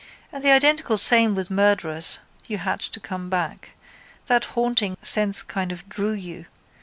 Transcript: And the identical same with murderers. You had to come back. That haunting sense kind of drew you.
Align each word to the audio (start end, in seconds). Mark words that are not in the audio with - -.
And 0.31 0.43
the 0.43 0.51
identical 0.51 0.97
same 0.97 1.35
with 1.35 1.51
murderers. 1.51 2.17
You 2.45 2.57
had 2.57 2.79
to 2.79 2.99
come 2.99 3.29
back. 3.29 3.75
That 4.25 4.45
haunting 4.45 4.97
sense 5.03 5.43
kind 5.43 5.71
of 5.71 5.87
drew 5.89 6.13
you. 6.13 6.47